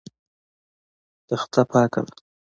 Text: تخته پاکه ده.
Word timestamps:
تخته 1.27 1.61
پاکه 1.69 2.01
ده. 2.05 2.13